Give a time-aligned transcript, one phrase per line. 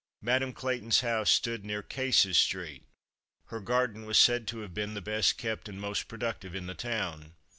[0.23, 2.85] Madame Clayton's house stood near Cases street.
[3.49, 6.73] Her garden was said to have been the best kept and most productive in the
[6.73, 7.33] town.